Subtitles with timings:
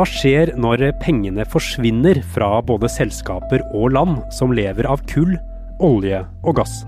[0.00, 5.34] Hva skjer når pengene forsvinner fra både selskaper og land som lever av kull,
[5.76, 6.78] olje og gass?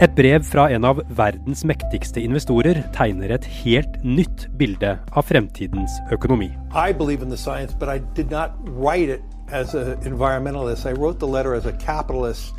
[0.00, 5.98] Et brev fra en av verdens mektigste investorer tegner et helt nytt bilde av fremtidens
[6.16, 6.48] økonomi.
[6.72, 9.20] I believe in the science, but I did not write it
[9.52, 10.88] as an environmentalist.
[10.88, 12.56] I wrote the letter as a capitalist.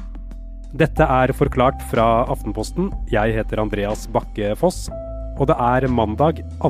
[0.77, 2.93] Dette er forklart fra Aftenposten.
[3.09, 4.85] Jeg heter Andreas Bakke Foss,
[5.39, 6.69] og det er mandag 2.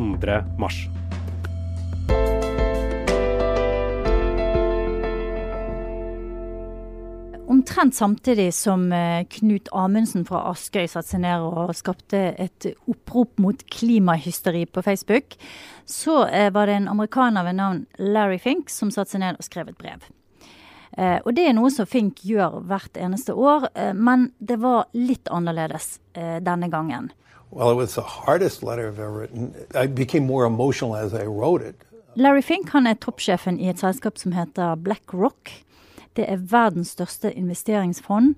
[0.55, 0.85] mars.
[7.67, 13.41] Omtrent samtidig som eh, Knut Amundsen fra Askøy satte seg ned og skapte et opprop
[13.43, 15.35] mot klimahysteri på Facebook,
[15.83, 19.49] så eh, var det en amerikaner ved navn Larry Fink som satte seg ned og
[19.49, 20.07] skrev et brev.
[20.95, 23.67] Eh, og det er noe som Fink gjør hvert eneste år,
[23.99, 27.11] men det var litt annerledes denne gangen.
[27.51, 29.51] Well, it was the hardest letter I've ever written.
[29.75, 31.83] I became more emotional as I wrote it.
[32.15, 35.51] Larry Fink han er toppsjefen i et selskap som heter BlackRock.
[36.17, 38.33] Det er verdens største investeringsfond.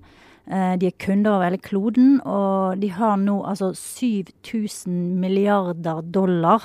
[0.50, 6.64] Eh, de er kunder over hele kloden, og de har nå altså 7000 milliarder dollar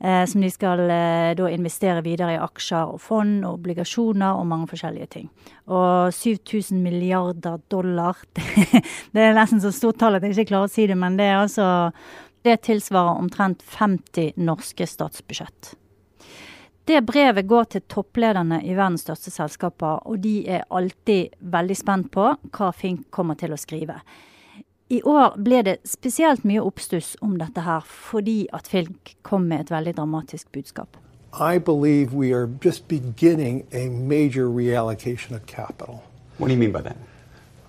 [0.00, 4.46] eh, som de skal eh, da investere videre i aksjer og fond og obligasjoner og
[4.48, 5.26] mange forskjellige ting.
[5.66, 10.70] Og 7000 milliarder dollar, det, det er nesten så stort tall at jeg ikke klarer
[10.70, 11.68] å si det, men det er altså
[12.46, 15.74] Det tilsvarer omtrent 50 norske statsbudsjett.
[16.88, 22.06] Det brevet går til topplederne i verdens største selskaper, og de er alltid veldig spent
[22.14, 23.98] på hva Fink kommer til å skrive.
[24.88, 29.66] I år ble det spesielt mye oppstuss om dette her, fordi at Fink kom med
[29.66, 30.96] et veldig dramatisk budskap.
[31.34, 36.02] I believe we are just beginning a major reallocation of capital.
[36.38, 36.96] What do you mean by that?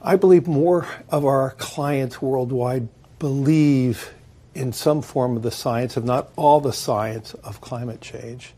[0.02, 2.88] I believe more of our clients worldwide
[3.20, 4.14] believe
[4.56, 8.54] in some form of the science, if not all the science, of climate change.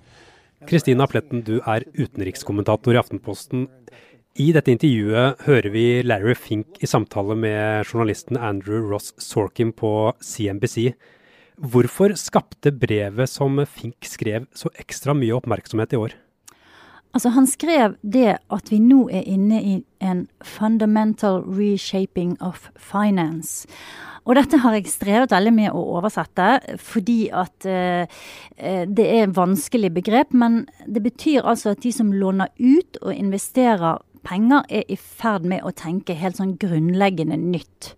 [0.69, 3.65] Kristina Pletten, du er utenrikskommentator i Aftenposten.
[4.39, 10.13] I dette intervjuet hører vi Larry Fink i samtale med journalisten Andrew Ross Sorkin på
[10.23, 10.93] CNBC.
[11.57, 16.15] Hvorfor skapte brevet som Fink skrev så ekstra mye oppmerksomhet i år?
[17.11, 23.67] Altså, han skrev det at vi nå er inne i en fundamental reshaping of finance.
[24.23, 28.05] Og dette har jeg strevet veldig med å oversette, fordi at eh,
[28.57, 30.31] eh, det er et vanskelig begrep.
[30.37, 35.47] Men det betyr altså at de som låner ut og investerer penger, er i ferd
[35.49, 37.95] med å tenke helt sånn grunnleggende nytt.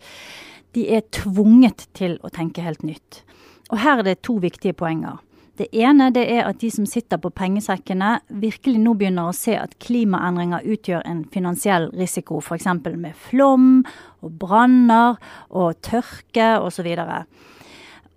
[0.74, 3.22] De er tvunget til å tenke helt nytt.
[3.70, 5.20] Og her er det to viktige poenger.
[5.54, 9.54] Det ene det er at de som sitter på pengesekkene, virkelig nå begynner å se
[9.60, 12.66] at klimaendringer utgjør en finansiell risiko, f.eks.
[12.98, 13.84] med flom
[14.26, 15.20] og branner
[15.54, 16.90] og tørke osv.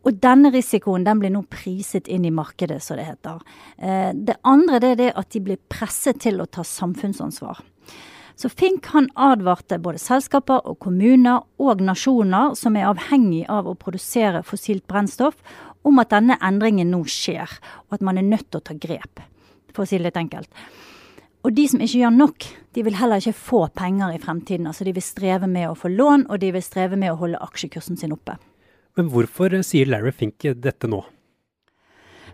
[0.07, 3.45] Og denne risikoen den blir nå priset inn i markedet, som det heter.
[3.77, 7.61] Eh, det andre det er det at de blir presset til å ta samfunnsansvar.
[8.37, 13.77] Så Fink han advarte både selskaper og kommuner og nasjoner som er avhengig av å
[13.81, 15.39] produsere fossilt brennstoff,
[15.87, 17.51] om at denne endringen nå skjer,
[17.87, 19.23] og at man er nødt til å ta grep,
[19.73, 20.51] for å si det litt enkelt.
[21.47, 24.67] Og de som ikke gjør nok, de vil heller ikke få penger i fremtiden.
[24.67, 27.43] Altså de vil streve med å få lån, og de vil streve med å holde
[27.45, 28.35] aksjekursen sin oppe.
[28.99, 31.05] Men hvorfor sier Larry Fink dette nå?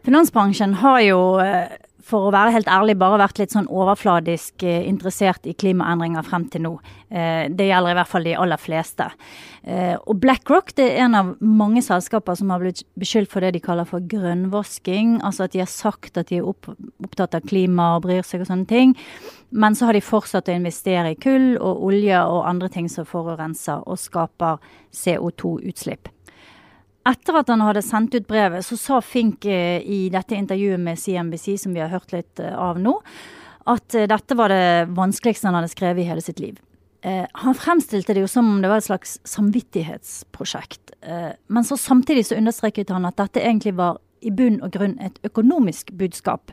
[0.07, 1.77] Finansbransjen har jo eh,
[2.07, 6.49] for å være helt ærlig, bare vært litt sånn overfladisk eh, interessert i klimaendringer frem
[6.53, 6.73] til nå.
[7.11, 9.09] Eh, det gjelder i hvert fall de aller fleste.
[9.63, 13.53] Eh, og BlackRock det er en av mange selskaper som har blitt beskyldt for det
[13.57, 15.21] de kaller for grønnvasking.
[15.23, 18.51] Altså at de har sagt at de er opptatt av klima og bryr seg og
[18.51, 18.97] sånne ting.
[19.53, 23.07] Men så har de fortsatt å investere i kull og olje og andre ting som
[23.09, 24.59] forurenser og skaper
[24.97, 26.11] CO2-utslipp.
[27.09, 31.01] Etter at han hadde sendt ut brevet, så sa Fink eh, i dette intervjuet med
[31.01, 32.95] CNBC, som vi har hørt litt eh, av nå,
[33.73, 36.61] at eh, dette var det vanskeligste han hadde skrevet i hele sitt liv.
[37.03, 40.93] Han fremstilte det jo som om det var et slags samvittighetsprosjekt.
[41.50, 45.19] Men så samtidig så understreket han at dette egentlig var i bunn og grunn et
[45.26, 46.53] økonomisk budskap,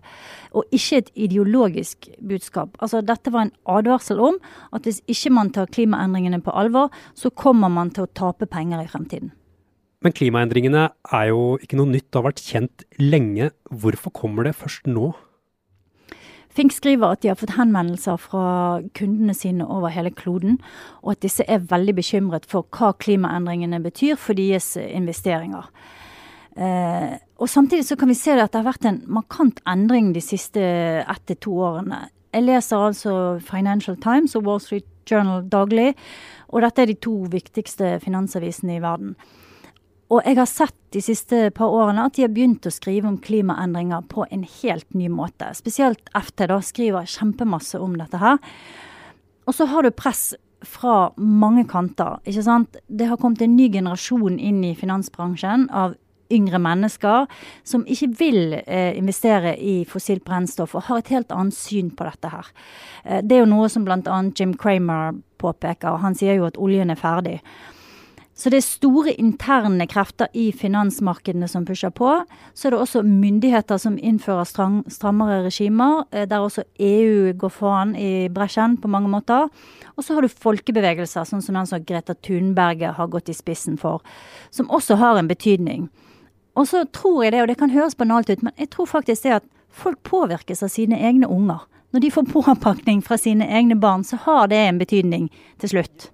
[0.50, 2.74] og ikke et ideologisk budskap.
[2.82, 4.40] Altså Dette var en advarsel om
[4.74, 8.82] at hvis ikke man tar klimaendringene på alvor, så kommer man til å tape penger
[8.82, 9.36] i fremtiden.
[10.00, 13.50] Men klimaendringene er jo ikke noe nytt, det har vært kjent lenge.
[13.68, 15.12] Hvorfor kommer det først nå?
[16.56, 18.44] Fink skriver at de har fått henvendelser fra
[18.98, 20.58] kundene sine over hele kloden,
[21.04, 25.68] og at disse er veldig bekymret for hva klimaendringene betyr for deres investeringer.
[26.58, 30.24] Eh, og Samtidig så kan vi se at det har vært en markant endring de
[30.24, 30.64] siste
[31.04, 32.08] ett til to årene.
[32.34, 33.14] Jeg leser altså
[33.44, 35.94] Financial Times og Wall Street Journal daglig,
[36.50, 39.16] og dette er de to viktigste finansavisene i verden.
[40.10, 43.20] Og jeg har sett de siste par årene at de har begynt å skrive om
[43.22, 45.52] klimaendringer på en helt ny måte.
[45.54, 48.40] Spesielt FT da skriver kjempemasse om dette her.
[49.46, 50.32] Og så har du press
[50.66, 52.18] fra mange kanter.
[52.26, 52.78] ikke sant?
[52.88, 55.96] Det har kommet en ny generasjon inn i finansbransjen av
[56.34, 57.26] yngre mennesker
[57.66, 62.06] som ikke vil eh, investere i fossilt brennstoff, og har et helt annet syn på
[62.06, 62.52] dette her.
[63.06, 64.22] Eh, det er jo noe som bl.a.
[64.38, 66.02] Jim Cramer påpeker.
[66.04, 67.40] Han sier jo at oljen er ferdig.
[68.40, 72.08] Så det er store interne krefter i finansmarkedene som pusher på.
[72.56, 77.52] Så er det også myndigheter som innfører strang, strammere regimer, eh, der også EU går
[77.52, 79.50] foran i bresjen på mange måter.
[79.98, 83.76] Og så har du folkebevegelser, sånn som den som Greta Thunberget har gått i spissen
[83.78, 84.00] for,
[84.52, 85.90] som også har en betydning.
[86.56, 89.24] Og så tror jeg det, og det kan høres banalt ut, men jeg tror faktisk
[89.28, 91.68] det at folk påvirkes av sine egne unger.
[91.90, 96.12] Når de får påpakning fra sine egne barn, så har det en betydning til slutt.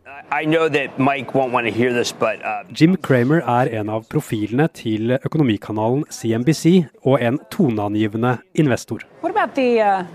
[1.96, 2.64] This, but, uh...
[2.80, 9.04] Jim Cramer er en av profilene til økonomikanalen CNBC og en toneangivende investor.
[9.56, 10.06] The, uh,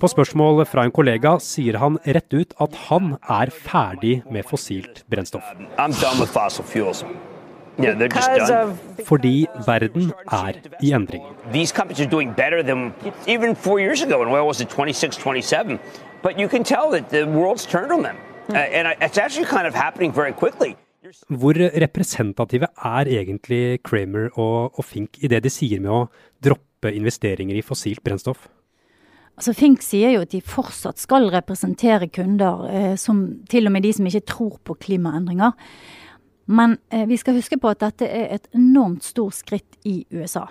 [0.00, 5.02] På spørsmål fra en kollega sier han rett ut at han er ferdig med fossilt
[5.10, 5.42] brennstoff.
[5.50, 7.29] Yeah,
[9.06, 10.52] Fordi verden er
[10.82, 11.22] i endring.
[11.52, 12.92] These companies are doing better than
[13.26, 14.22] even four years ago.
[14.22, 15.78] And well, was it 26, 27?
[16.22, 18.16] But you can tell that the world's turned on them.
[18.48, 20.76] Uh, and it's actually kind of happening very quickly.
[21.28, 26.08] Hvor representative er egentlig Kramer og, og Fink i det de sier med å
[26.44, 28.48] droppe investeringer i fossilt brennstoff?
[29.40, 33.86] Altså Fink sier jo at de fortsatt skal representere kunder, eh, som til og med
[33.86, 35.56] de som ikke tror på klimaendringer.
[36.50, 40.48] Men eh, vi skal huske på at dette er et enormt stort skritt i USA.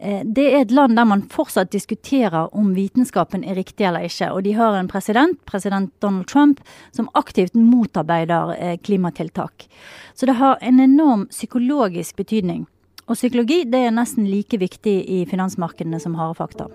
[0.00, 4.30] Eh, det er et land der man fortsatt diskuterer om vitenskapen er riktig eller ikke.
[4.32, 9.68] Og de har en president, president Donald Trump, som aktivt motarbeider eh, klimatiltak.
[10.14, 12.64] Så det har en enorm psykologisk betydning.
[13.06, 16.72] Og psykologi det er nesten like viktig i finansmarkedene som harde fakta.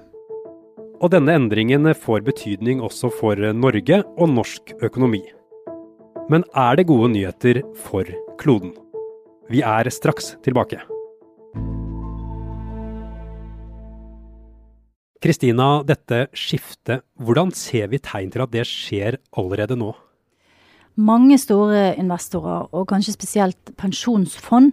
[1.02, 5.25] Og denne endringen får betydning også for Norge og norsk økonomi.
[6.31, 8.07] Men er det gode nyheter for
[8.39, 8.72] kloden?
[9.51, 10.78] Vi er straks tilbake.
[15.22, 19.92] Kristina, dette skiftet, hvordan ser vi tegn til at det skjer allerede nå?
[20.95, 24.72] Mange store investorer, og kanskje spesielt pensjonsfond,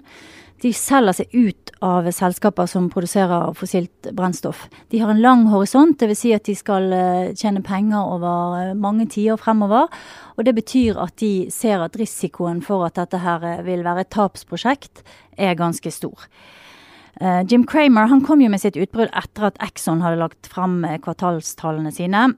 [0.62, 4.64] de selger seg ut av selskaper som produserer fossilt brennstoff.
[4.90, 6.19] De har en lang horisont, dvs.
[6.19, 9.87] Si at de skal eh, tjene penger over eh, mange tiår fremover.
[10.37, 14.06] Og det betyr at de ser at risikoen for at dette her eh, vil være
[14.06, 15.05] et tapsprosjekt,
[15.38, 16.26] er ganske stor.
[17.50, 21.90] Jim Cramer han kom jo med sitt utbrudd etter at Exxon hadde lagt frem kvartalstallene
[21.90, 22.28] sine.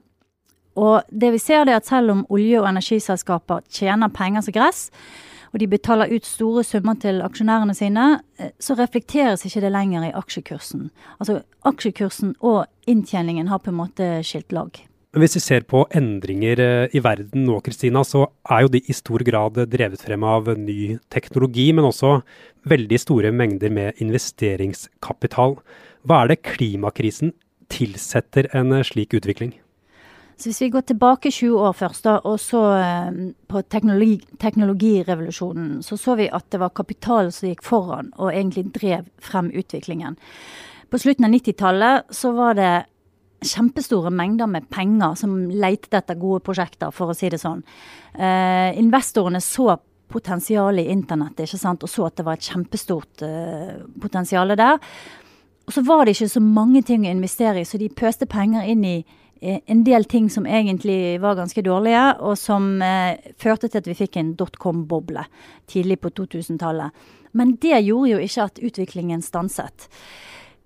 [0.73, 4.87] Og det vi ser er at selv om olje- og energiselskaper tjener penger som gress,
[5.51, 8.05] og de betaler ut store summer til aksjonærene sine,
[8.39, 10.89] eh, så reflekteres ikke det lenger i aksjekursen.
[11.19, 14.71] Altså aksjekursen og inntjeningen har på en måte skilt lag.
[15.11, 18.95] Hvis vi ser på endringer eh, i verden nå, Kristina, så er jo de i
[18.95, 22.21] stor grad drevet frem av ny teknologi, men også
[22.71, 25.57] veldig store mengder med investeringskapital.
[26.07, 27.35] Hva er det klimakrisen
[27.71, 29.51] tilsetter en slik utvikling?
[30.41, 33.09] Så hvis vi går tilbake 20 år først, da, og så eh,
[33.45, 38.71] på teknologi, teknologirevolusjonen, så så vi at det var kapital som gikk foran og egentlig
[38.73, 40.17] drev frem utviklingen.
[40.89, 42.71] På slutten av 90-tallet så var det
[43.45, 47.61] kjempestore mengder med penger som lette etter gode prosjekter, for å si det sånn.
[48.17, 49.75] Eh, investorene så
[50.11, 51.85] potensialet i internett ikke sant?
[51.85, 54.81] og så at det var et kjempestort eh, potensial der.
[55.69, 58.65] Og så var det ikke så mange ting å investere i, så de pøste penger
[58.73, 58.99] inn i
[59.41, 63.97] en del ting som egentlig var ganske dårlige, og som eh, førte til at vi
[63.97, 65.23] fikk en dotcom-boble
[65.71, 66.93] tidlig på 2000-tallet.
[67.37, 69.87] Men det gjorde jo ikke at utviklingen stanset.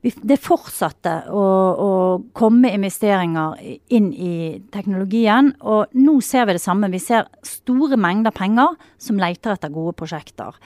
[0.05, 1.45] Det fortsatte å,
[1.81, 1.91] å,
[2.37, 3.55] komme investeringer
[3.95, 4.35] inn i
[4.73, 6.91] teknologien, og nå ser vi det samme.
[6.93, 10.59] Vi ser store mengder penger som leter etter gode prosjekter.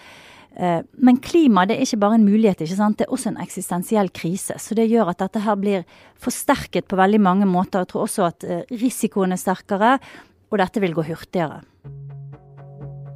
[0.60, 2.98] Eh, men klima det er ikke bare en mulighet, ikke sant?
[3.00, 4.58] det er også en eksistensiell krise.
[4.60, 5.86] Så det gjør at dette her blir
[6.20, 7.86] forsterket på veldig mange måter.
[7.86, 9.96] Jeg tror også at eh, risikoen er sterkere,
[10.50, 11.62] og dette vil gå hurtigere.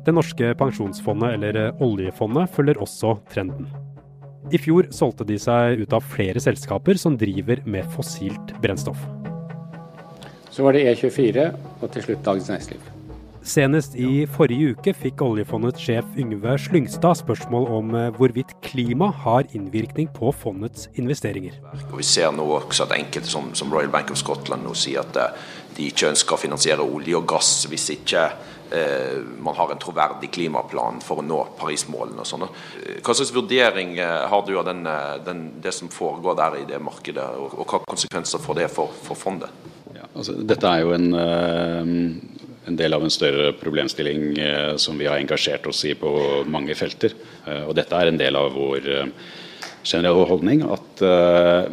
[0.03, 3.67] Det norske pensjonsfondet, eller eh, oljefondet, følger også trenden.
[4.51, 9.03] I fjor solgte de seg ut av flere selskaper som driver med fossilt brennstoff.
[10.53, 11.47] Så var det E24
[11.81, 12.91] og til slutt Dagens Næringsliv.
[13.43, 19.49] Senest i forrige uke fikk oljefondets sjef Yngve Slyngstad spørsmål om eh, hvorvidt klima har
[19.51, 21.57] innvirkning på fondets investeringer.
[21.89, 25.03] Og vi ser nå også at enkelte som, som, Royal Bank of Scotland nå sier
[25.03, 25.19] at
[25.75, 28.23] de ikke ønsker å finansiere olje og gass hvis ikke
[28.71, 32.23] eh, man har en troverdig klimaplan for å nå Paris-målene.
[32.23, 32.47] og sånn.
[33.03, 36.67] Hva slags vurdering eh, har du av den, eh, den, det som foregår der i
[36.69, 39.51] det markedet, og, og hva konsekvenser får det for, for fondet?
[39.93, 41.09] Ja, altså, dette er jo en,
[42.67, 44.35] en, del av en større problemstilling
[44.81, 46.11] som vi har engasjert oss i på
[46.49, 47.15] mange felter.
[47.67, 48.87] og Dette er en del av vår
[49.83, 51.01] generelle holdning at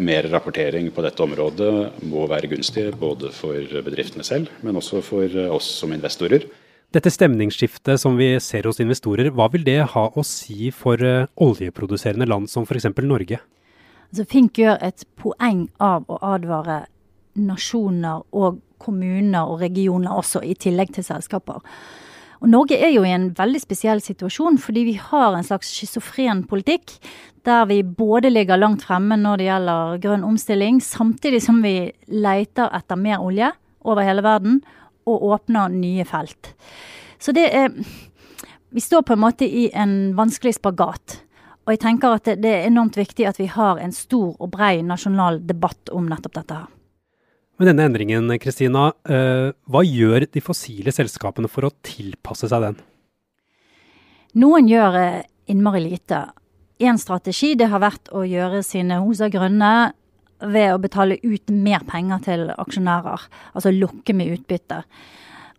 [0.02, 5.38] mer rapportering på dette området må være gunstig både for bedriftene selv, men også for
[5.50, 6.48] oss som investorer.
[6.90, 10.98] Dette stemningsskiftet som vi ser hos investorer, hva vil det ha å si for
[11.38, 12.90] oljeproduserende land som f.eks.
[13.06, 13.38] Norge?
[14.10, 16.82] Altså, Fink gjør et poeng av å advare
[17.38, 21.60] nasjoner og kommuner og regioner også, i tillegg til selskaper.
[22.40, 26.46] Og Norge er jo i en veldig spesiell situasjon, fordi vi har en slags schizofren
[26.48, 26.96] politikk.
[27.44, 32.72] Der vi både ligger langt fremme når det gjelder grønn omstilling, samtidig som vi leter
[32.76, 33.52] etter mer olje
[33.84, 34.60] over hele verden
[35.08, 36.54] og åpner nye felt.
[37.20, 37.74] Så det er
[38.70, 41.16] Vi står på en måte i en vanskelig spagat.
[41.66, 44.78] Og jeg tenker at det er enormt viktig at vi har en stor og brei
[44.86, 46.68] nasjonal debatt om nettopp dette her.
[47.60, 52.78] Med denne endringen, Kristina, eh, hva gjør de fossile selskapene for å tilpasse seg den?
[54.40, 56.22] Noen gjør eh, innmari lite.
[56.80, 59.92] En strategi det har vært å gjøre sine hoser grønne
[60.40, 63.28] ved å betale ut mer penger til aksjonærer.
[63.52, 64.80] Altså lokke med utbytte.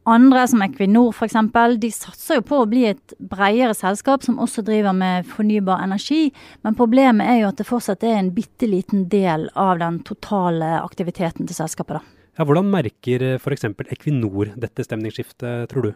[0.09, 1.35] Andre, som Equinor f.eks.,
[1.77, 6.31] de satser jo på å bli et bredere selskap som også driver med fornybar energi.
[6.65, 10.79] Men problemet er jo at det fortsatt er en bitte liten del av den totale
[10.81, 11.99] aktiviteten til selskapet.
[11.99, 12.21] da.
[12.39, 13.67] Ja, hvordan merker eh, f.eks.
[13.93, 15.91] Equinor dette stemningsskiftet, tror du?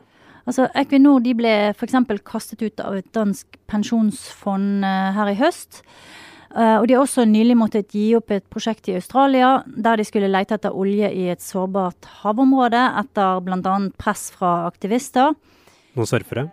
[0.45, 1.97] Altså, Equinor de ble f.eks.
[2.27, 5.81] kastet ut av et dansk pensjonsfond eh, her i høst.
[6.55, 10.05] Uh, og de har også nylig måttet gi opp et prosjekt i Australia der de
[10.07, 13.73] skulle lete etter olje i et sårbart havområde etter bl.a.
[13.99, 15.35] press fra aktivister.
[15.99, 16.47] Noen surfere?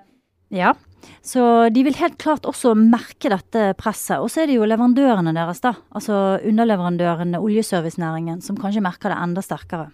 [0.50, 0.75] Ja.
[1.23, 1.44] Så
[1.75, 4.18] de vil helt klart også merke dette presset.
[4.18, 5.75] Og så er det jo leverandørene deres, da.
[5.94, 9.88] Altså underleverandørene, oljeservicenæringen, som kanskje merker det enda sterkere.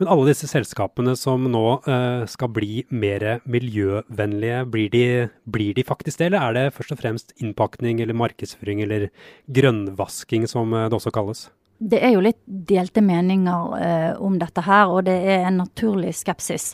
[0.00, 5.04] Men alle disse selskapene som nå eh, skal bli mer miljøvennlige, blir de,
[5.44, 6.30] blir de, faktisk det?
[6.30, 9.10] Eller er det først og fremst innpakning eller markedsføring eller
[9.52, 11.46] grønnvasking, som eh, det også kalles?
[11.82, 16.14] Det er jo litt delte meninger eh, om dette her, og det er en naturlig
[16.14, 16.72] skepsis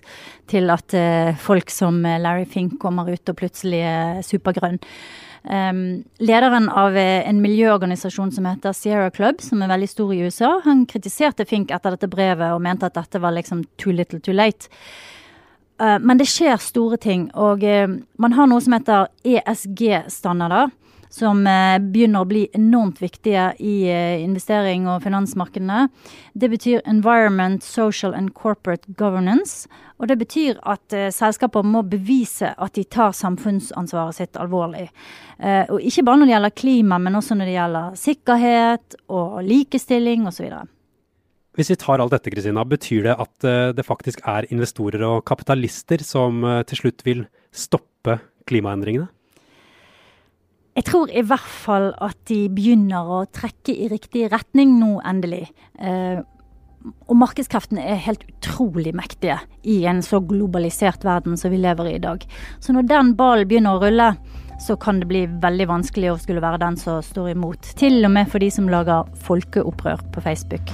[0.50, 4.78] til at eh, folk som Larry Fink kommer ut og plutselig er supergrønn.
[5.48, 10.18] Um, lederen av eh, en miljøorganisasjon som heter Sierra Club, som er veldig stor i
[10.26, 14.20] USA, han kritiserte Fink etter dette brevet og mente at dette var liksom too little
[14.20, 14.68] too late.
[15.80, 17.86] Uh, men det skjer store ting, og uh,
[18.20, 20.68] man har noe som heter ESG-standarder
[21.10, 25.88] som eh, begynner å bli enormt viktige i eh, investering- og finansmarkedene.
[26.34, 29.68] Det betyr Environment, Social and Corporate Governance.
[29.98, 34.88] Og det betyr at eh, selskaper må bevise at de tar samfunnsansvaret sitt alvorlig.
[35.38, 40.26] og ikke bare når det gjelder klima, men også når det gjelder sikkerhet og likestilling
[40.26, 40.48] osv.
[41.54, 46.02] Hvis vi tar alt dette, Kristina, betyr det at det faktisk er investorer og kapitalister
[46.02, 47.22] som til slutt vil
[47.54, 48.18] stoppe
[48.50, 49.06] klimaendringene?
[50.78, 55.48] Jeg tror i hvert fall at de begynner å trekke i riktig retning nå, endelig.
[55.74, 56.20] Eh,
[57.10, 61.96] og markedskreftene er helt utrolig mektige i en så globalisert verden som vi lever i
[61.96, 62.22] i dag.
[62.62, 64.12] Så når den ballen begynner å rulle,
[64.62, 67.74] så kan det bli veldig vanskelig å skulle være den som står imot.
[67.78, 70.70] Til og med for de som lager folkeopprør på Facebook.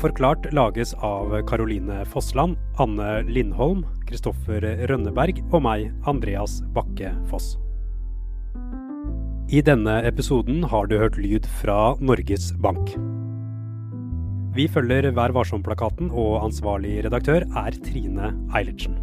[0.00, 7.58] Forklart lages av Caroline Fossland, Anne Lindholm, Kristoffer Rønneberg og meg, Andreas Bakke Foss.
[9.52, 12.94] I denne episoden har du hørt lyd fra Norges Bank.
[14.56, 18.96] Vi følger Vær varsom-plakaten, og ansvarlig redaktør er Trine Eilertsen.